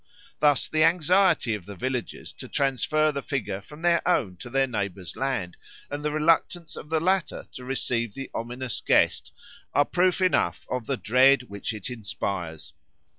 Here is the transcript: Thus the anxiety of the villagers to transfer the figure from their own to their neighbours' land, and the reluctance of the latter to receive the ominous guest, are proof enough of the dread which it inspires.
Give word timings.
Thus 0.39 0.67
the 0.67 0.83
anxiety 0.83 1.53
of 1.53 1.67
the 1.67 1.75
villagers 1.75 2.33
to 2.33 2.47
transfer 2.47 3.11
the 3.11 3.21
figure 3.21 3.61
from 3.61 3.83
their 3.83 4.01
own 4.07 4.35
to 4.37 4.49
their 4.49 4.65
neighbours' 4.65 5.15
land, 5.15 5.57
and 5.91 6.01
the 6.01 6.09
reluctance 6.11 6.75
of 6.75 6.89
the 6.89 6.99
latter 6.99 7.45
to 7.51 7.63
receive 7.63 8.15
the 8.15 8.31
ominous 8.33 8.81
guest, 8.83 9.31
are 9.75 9.85
proof 9.85 10.19
enough 10.19 10.65
of 10.71 10.87
the 10.87 10.97
dread 10.97 11.43
which 11.43 11.71
it 11.71 11.91
inspires. 11.91 12.73